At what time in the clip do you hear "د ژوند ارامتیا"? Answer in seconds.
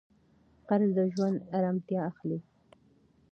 0.97-2.01